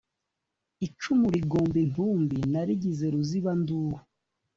icumu 0.87 1.27
ligomba 1.35 1.77
intumbi 1.85 2.37
naligize 2.51 3.05
ruzibanduru 3.13 3.97